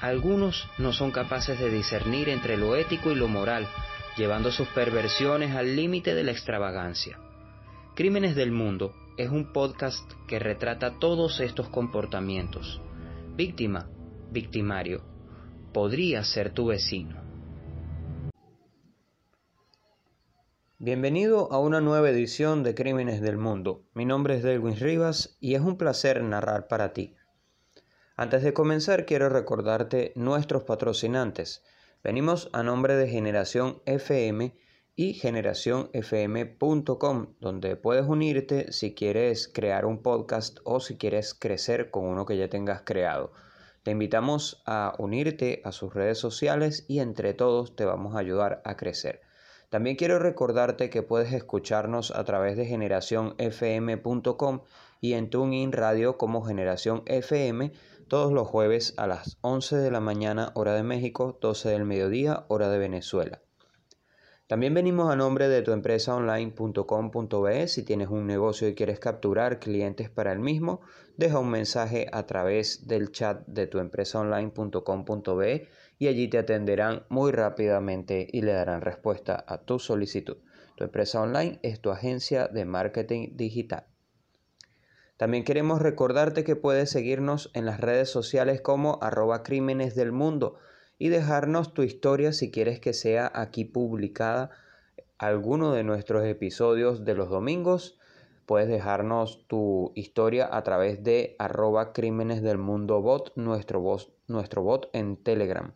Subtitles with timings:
[0.00, 3.66] Algunos no son capaces de discernir entre lo ético y lo moral,
[4.18, 7.18] llevando sus perversiones al límite de la extravagancia.
[7.94, 12.82] Crímenes del Mundo es un podcast que retrata todos estos comportamientos.
[13.36, 13.88] Víctima,
[14.30, 15.02] victimario,
[15.72, 17.22] podría ser tu vecino.
[20.78, 23.86] Bienvenido a una nueva edición de Crímenes del Mundo.
[23.94, 27.14] Mi nombre es Delwin Rivas y es un placer narrar para ti.
[28.18, 31.62] Antes de comenzar quiero recordarte nuestros patrocinantes.
[32.02, 34.56] Venimos a nombre de Generación FM
[34.94, 42.06] y generacionfm.com, donde puedes unirte si quieres crear un podcast o si quieres crecer con
[42.06, 43.32] uno que ya tengas creado.
[43.82, 48.62] Te invitamos a unirte a sus redes sociales y entre todos te vamos a ayudar
[48.64, 49.20] a crecer.
[49.68, 54.60] También quiero recordarte que puedes escucharnos a través de generacionfm.com
[55.02, 57.72] y en TuneIn Radio como Generación FM
[58.08, 62.44] todos los jueves a las 11 de la mañana hora de México, 12 del mediodía
[62.48, 63.42] hora de Venezuela.
[64.46, 67.66] También venimos a nombre de tu empresa online.com.be.
[67.66, 70.82] Si tienes un negocio y quieres capturar clientes para el mismo,
[71.16, 75.68] deja un mensaje a través del chat de tu empresa online.com.be
[75.98, 80.36] y allí te atenderán muy rápidamente y le darán respuesta a tu solicitud.
[80.76, 83.86] Tu empresa online es tu agencia de marketing digital.
[85.16, 90.56] También queremos recordarte que puedes seguirnos en las redes sociales como arroba crímenes del mundo
[90.98, 94.50] y dejarnos tu historia si quieres que sea aquí publicada
[95.16, 97.98] alguno de nuestros episodios de los domingos.
[98.44, 103.82] Puedes dejarnos tu historia a través de arroba crímenes del mundo bot, nuestro,
[104.28, 105.72] nuestro bot en Telegram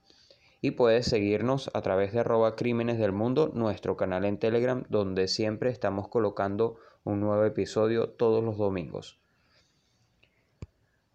[0.63, 5.27] y puedes seguirnos a través de arroba crímenes del mundo, nuestro canal en Telegram, donde
[5.27, 9.20] siempre estamos colocando un nuevo episodio todos los domingos.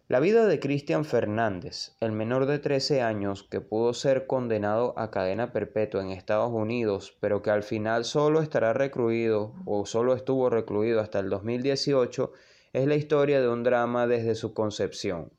[0.08, 5.10] La vida de Cristian Fernández, el menor de 13 años que pudo ser condenado a
[5.10, 10.48] cadena perpetua en Estados Unidos, pero que al final solo estará recluido o solo estuvo
[10.48, 12.32] recluido hasta el 2018,
[12.72, 15.32] es la historia de un drama desde su concepción.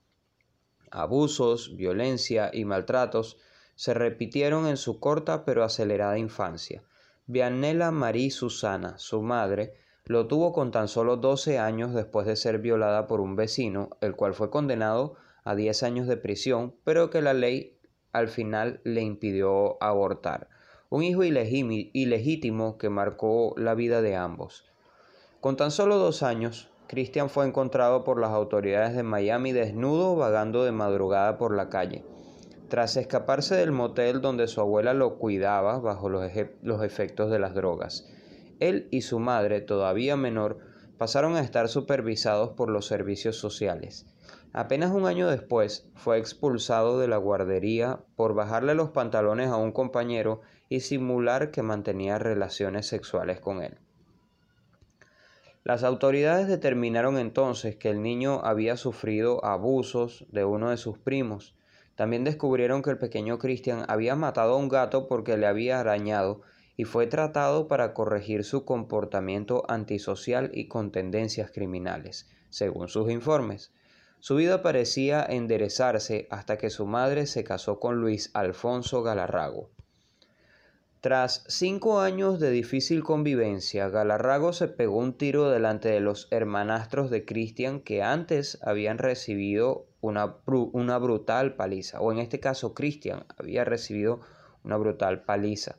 [0.91, 3.37] Abusos, violencia y maltratos
[3.75, 6.83] se repitieron en su corta pero acelerada infancia.
[7.25, 9.75] Vianela Marie Susana, su madre,
[10.07, 14.15] lo tuvo con tan solo 12 años después de ser violada por un vecino, el
[14.15, 17.77] cual fue condenado a 10 años de prisión, pero que la ley
[18.13, 20.49] al final le impidió abortar.
[20.89, 24.65] Un hijo ilegítimo que marcó la vida de ambos.
[25.41, 30.63] Con tan solo dos años, Christian fue encontrado por las autoridades de Miami desnudo vagando
[30.63, 32.05] de madrugada por la calle.
[32.69, 36.23] Tras escaparse del motel donde su abuela lo cuidaba bajo los,
[36.83, 38.09] efectos de las drogas,
[38.59, 40.59] él y su madre, todavía menor,
[40.97, 44.05] pasaron a estar supervisados por los servicios sociales.
[44.53, 49.71] Apenas un año después fue expulsado de la guardería por bajarle los pantalones a un
[49.71, 53.77] compañero y simular que mantenía relaciones sexuales con él.
[55.63, 61.57] Las autoridades determinaron entonces que el niño había sufrido abusos de uno de sus primos
[61.97, 66.41] también descubrieron que el pequeño Christian había matado a un gato porque le había arañado
[66.77, 73.73] y fue tratado para corregir su comportamiento antisocial y con tendencias criminales, según sus informes.
[74.19, 79.69] Su vida parecía enderezarse hasta que su madre se casó con Luis Alfonso Galarrago.
[81.01, 87.11] Tras cinco años de difícil convivencia, Galarrago se pegó un tiro delante de los hermanastros
[87.11, 90.25] de Cristian que antes habían recibido una,
[90.99, 94.21] brutal paliza, o en este caso Cristian había recibido
[94.63, 95.75] una brutal paliza.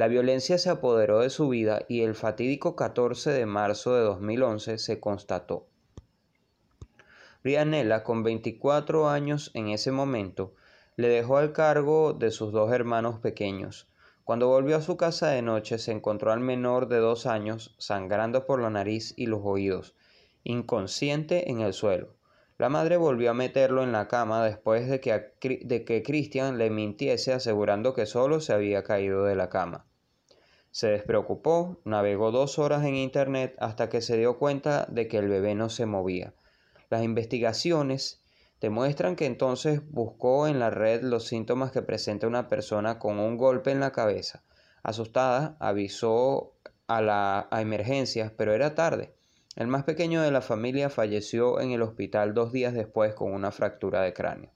[0.00, 4.78] La violencia se apoderó de su vida y el fatídico 14 de marzo de 2011
[4.78, 5.66] se constató.
[7.44, 10.54] Brianella, con 24 años en ese momento,
[10.96, 13.88] le dejó al cargo de sus dos hermanos pequeños,
[14.24, 18.46] cuando volvió a su casa de noche se encontró al menor de dos años sangrando
[18.46, 19.94] por la nariz y los oídos,
[20.44, 22.14] inconsciente en el suelo.
[22.56, 26.70] La madre volvió a meterlo en la cama después de que, de que Christian le
[26.70, 29.84] mintiese asegurando que solo se había caído de la cama.
[30.70, 35.28] Se despreocupó, navegó dos horas en Internet hasta que se dio cuenta de que el
[35.28, 36.32] bebé no se movía.
[36.90, 38.22] Las investigaciones
[38.60, 43.36] demuestran que entonces buscó en la red los síntomas que presenta una persona con un
[43.36, 44.44] golpe en la cabeza.
[44.82, 46.54] Asustada, avisó
[46.86, 49.14] a la a emergencias, pero era tarde.
[49.56, 53.50] El más pequeño de la familia falleció en el hospital dos días después con una
[53.50, 54.50] fractura de cráneo.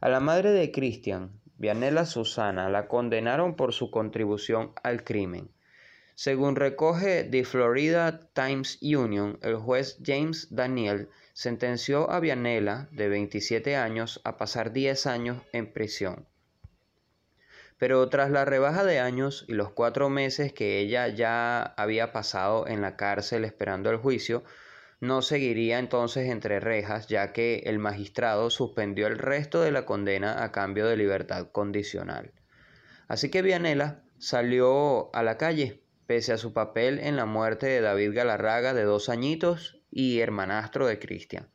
[0.00, 5.50] A la madre de Christian, Vianela Susana, la condenaron por su contribución al crimen.
[6.14, 13.76] Según recoge The Florida Times Union, el juez James Daniel sentenció a Vianela, de 27
[13.76, 16.26] años, a pasar 10 años en prisión.
[17.76, 22.68] Pero tras la rebaja de años y los cuatro meses que ella ya había pasado
[22.68, 24.44] en la cárcel esperando el juicio,
[25.00, 30.42] no seguiría entonces entre rejas, ya que el magistrado suspendió el resto de la condena
[30.42, 32.32] a cambio de libertad condicional.
[33.06, 37.80] Así que Vianela salió a la calle, pese a su papel en la muerte de
[37.80, 41.48] David Galarraga de dos añitos y hermanastro de Cristian.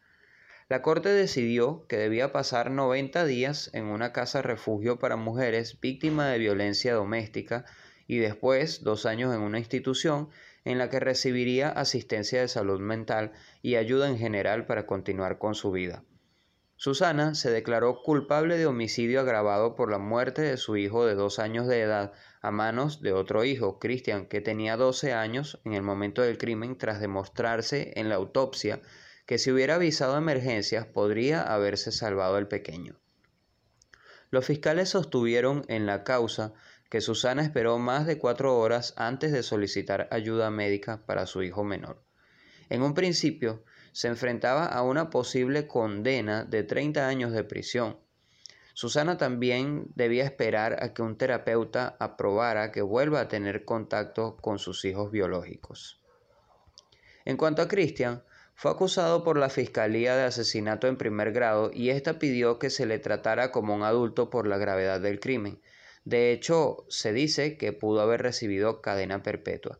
[0.69, 6.31] La Corte decidió que debía pasar 90 días en una casa refugio para mujeres víctimas
[6.31, 7.65] de violencia doméstica
[8.07, 10.29] y después dos años en una institución
[10.65, 13.31] en la que recibiría asistencia de salud mental
[13.61, 16.03] y ayuda en general para continuar con su vida.
[16.75, 21.39] Susana se declaró culpable de homicidio agravado por la muerte de su hijo de dos
[21.39, 25.81] años de edad a manos de otro hijo, Christian, que tenía 12 años en el
[25.81, 28.81] momento del crimen tras demostrarse en la autopsia
[29.25, 32.99] que si hubiera avisado emergencias podría haberse salvado el pequeño.
[34.29, 36.53] Los fiscales sostuvieron en la causa
[36.93, 41.63] que Susana esperó más de cuatro horas antes de solicitar ayuda médica para su hijo
[41.63, 42.03] menor.
[42.69, 43.63] En un principio,
[43.93, 47.97] se enfrentaba a una posible condena de 30 años de prisión.
[48.75, 54.59] Susana también debía esperar a que un terapeuta aprobara que vuelva a tener contacto con
[54.59, 55.99] sus hijos biológicos.
[57.25, 58.21] En cuanto a Christian,
[58.53, 62.85] fue acusado por la Fiscalía de asesinato en primer grado y ésta pidió que se
[62.85, 65.59] le tratara como un adulto por la gravedad del crimen.
[66.05, 69.79] De hecho, se dice que pudo haber recibido cadena perpetua.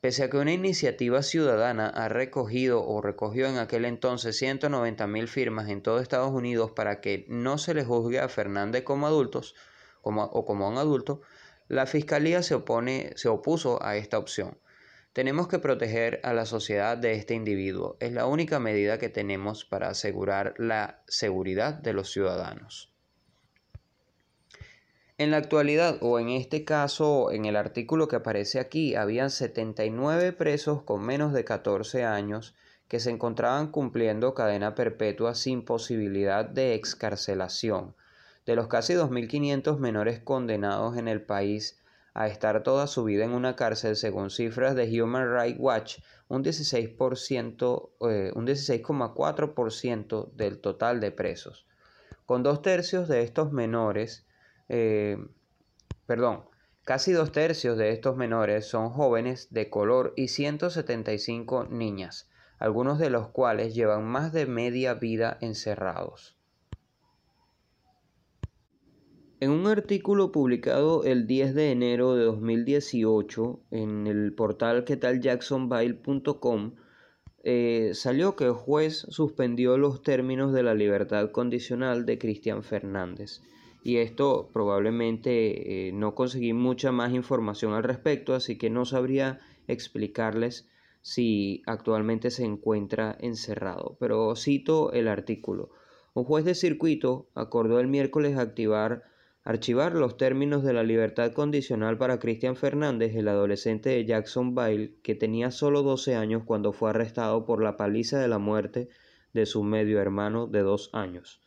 [0.00, 5.28] Pese a que una iniciativa ciudadana ha recogido o recogió en aquel entonces 190 mil
[5.28, 9.54] firmas en todo Estados Unidos para que no se le juzgue a Fernández como adultos
[10.04, 11.22] como, o como un adulto,
[11.66, 14.58] la Fiscalía se, opone, se opuso a esta opción.
[15.14, 17.96] Tenemos que proteger a la sociedad de este individuo.
[18.00, 22.93] Es la única medida que tenemos para asegurar la seguridad de los ciudadanos.
[25.16, 30.32] En la actualidad, o en este caso, en el artículo que aparece aquí, habían 79
[30.32, 32.56] presos con menos de 14 años
[32.88, 37.94] que se encontraban cumpliendo cadena perpetua sin posibilidad de excarcelación.
[38.44, 41.80] De los casi 2.500 menores condenados en el país,
[42.12, 46.42] a estar toda su vida en una cárcel, según cifras de Human Rights Watch, un
[46.42, 51.66] 16%, eh, 16,4% del total de presos.
[52.26, 54.23] Con dos tercios de estos menores,
[54.68, 55.18] eh,
[56.06, 56.44] perdón,
[56.84, 63.10] casi dos tercios de estos menores son jóvenes de color y 175 niñas, algunos de
[63.10, 66.36] los cuales llevan más de media vida encerrados.
[69.40, 76.76] En un artículo publicado el 10 de enero de 2018 en el portal quetaljacksonville.com
[77.42, 83.42] eh, salió que el juez suspendió los términos de la libertad condicional de Cristian Fernández.
[83.84, 89.40] Y esto probablemente eh, no conseguí mucha más información al respecto, así que no sabría
[89.68, 90.66] explicarles
[91.02, 93.98] si actualmente se encuentra encerrado.
[94.00, 95.68] Pero cito el artículo.
[96.14, 99.04] Un juez de circuito acordó el miércoles activar
[99.44, 105.14] archivar los términos de la libertad condicional para Cristian Fernández, el adolescente de Jacksonville, que
[105.14, 108.88] tenía solo 12 años cuando fue arrestado por la paliza de la muerte
[109.34, 111.42] de su medio hermano de dos años.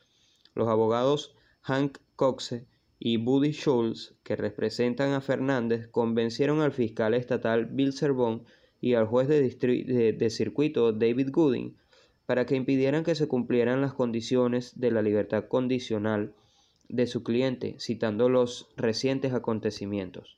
[0.53, 2.65] Los abogados Hank Coxe
[2.99, 8.43] y Buddy Schultz, que representan a Fernández, convencieron al fiscal estatal Bill Serbon
[8.81, 11.77] y al juez de, de circuito David Gooding
[12.25, 16.33] para que impidieran que se cumplieran las condiciones de la libertad condicional
[16.89, 20.37] de su cliente, citando los recientes acontecimientos.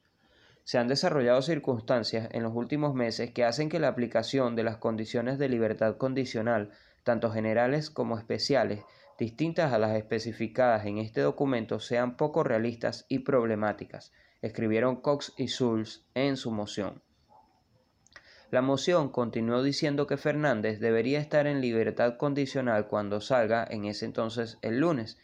[0.63, 4.77] Se han desarrollado circunstancias en los últimos meses que hacen que la aplicación de las
[4.77, 6.71] condiciones de libertad condicional,
[7.03, 8.83] tanto generales como especiales,
[9.19, 15.47] distintas a las especificadas en este documento, sean poco realistas y problemáticas, escribieron Cox y
[15.47, 17.03] Schulz en su moción.
[18.49, 24.05] La moción continuó diciendo que Fernández debería estar en libertad condicional cuando salga, en ese
[24.05, 25.19] entonces el lunes,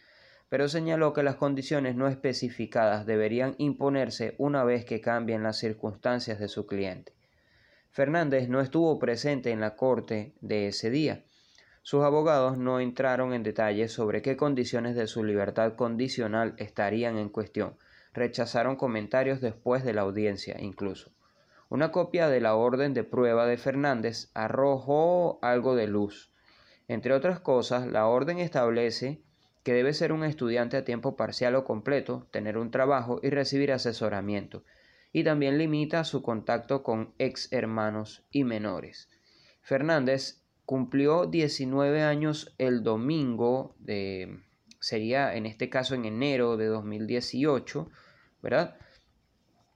[0.48, 6.38] pero señaló que las condiciones no especificadas deberían imponerse una vez que cambien las circunstancias
[6.38, 7.14] de su cliente.
[7.90, 11.24] Fernández no estuvo presente en la corte de ese día.
[11.86, 17.28] Sus abogados no entraron en detalles sobre qué condiciones de su libertad condicional estarían en
[17.28, 17.76] cuestión.
[18.12, 21.12] Rechazaron comentarios después de la audiencia incluso.
[21.68, 26.32] Una copia de la orden de prueba de Fernández arrojó algo de luz.
[26.88, 29.22] Entre otras cosas, la orden establece
[29.62, 33.70] que debe ser un estudiante a tiempo parcial o completo, tener un trabajo y recibir
[33.70, 34.64] asesoramiento,
[35.12, 39.08] y también limita su contacto con ex hermanos y menores.
[39.62, 44.40] Fernández Cumplió 19 años el domingo, de,
[44.80, 47.88] sería en este caso en enero de 2018,
[48.42, 48.76] ¿verdad?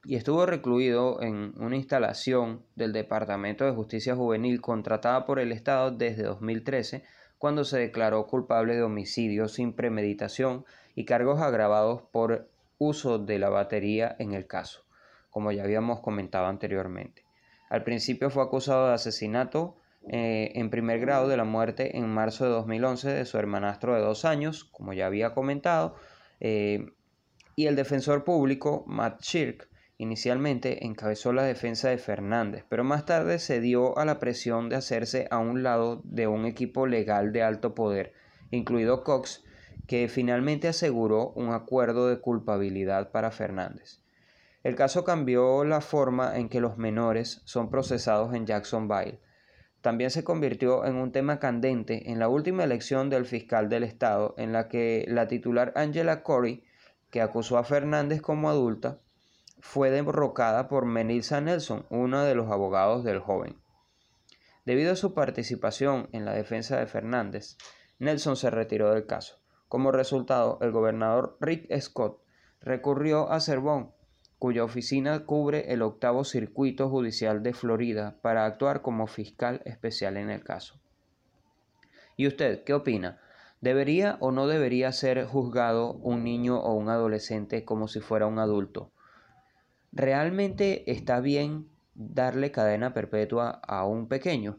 [0.05, 5.93] Y estuvo recluido en una instalación del Departamento de Justicia Juvenil contratada por el Estado
[5.93, 7.05] desde 2013,
[7.39, 13.49] cuando se declaró culpable de homicidio sin premeditación y cargos agravados por uso de la
[13.49, 14.85] batería en el caso,
[15.31, 17.25] como ya habíamos comentado anteriormente.
[17.69, 19.77] Al principio fue acusado de asesinato
[20.09, 24.01] eh, en primer grado de la muerte en marzo de 2011 de su hermanastro de
[24.01, 25.95] dos años, como ya había comentado,
[26.41, 26.87] eh,
[27.55, 33.39] y el defensor público Matt Shirk inicialmente encabezó la defensa de Fernández, pero más tarde
[33.39, 37.43] se dio a la presión de hacerse a un lado de un equipo legal de
[37.43, 38.15] alto poder,
[38.51, 39.45] incluido Cox,
[39.87, 44.01] que finalmente aseguró un acuerdo de culpabilidad para Fernández.
[44.63, 49.21] El caso cambió la forma en que los menores son procesados en Jacksonville
[49.81, 54.35] también se convirtió en un tema candente en la última elección del fiscal del estado,
[54.37, 56.65] en la que la titular Angela Corey,
[57.11, 59.01] que acusó a Fernández como adulta,
[59.61, 63.57] fue derrocada por Melissa Nelson, uno de los abogados del joven.
[64.65, 67.57] Debido a su participación en la defensa de Fernández,
[67.99, 69.41] Nelson se retiró del caso.
[69.69, 72.23] Como resultado, el gobernador Rick Scott
[72.61, 73.93] recurrió a Cervón
[74.41, 80.31] cuya oficina cubre el octavo circuito judicial de Florida para actuar como fiscal especial en
[80.31, 80.81] el caso.
[82.17, 83.21] ¿Y usted qué opina?
[83.61, 88.39] ¿Debería o no debería ser juzgado un niño o un adolescente como si fuera un
[88.39, 88.91] adulto?
[89.93, 94.59] ¿Realmente está bien darle cadena perpetua a un pequeño?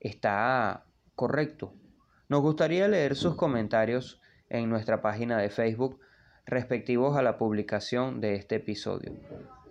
[0.00, 1.74] ¿Está correcto?
[2.30, 6.00] Nos gustaría leer sus comentarios en nuestra página de Facebook
[6.46, 9.12] respectivos a la publicación de este episodio.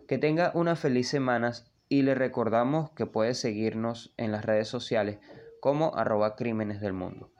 [0.08, 5.20] Que tenga unas feliz semanas y le recordamos que puede seguirnos en las redes sociales
[5.60, 7.32] como arroba crímenes del mundo.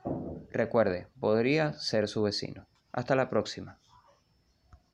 [0.50, 2.66] Recuerde, podría ser su vecino.
[2.92, 3.78] Hasta la próxima.